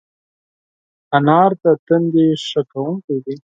انار 1.17 1.51
د 1.63 1.65
تندي 1.85 2.27
ښه 2.47 2.61
کوونکی 2.71 3.17
دی. 3.25 3.35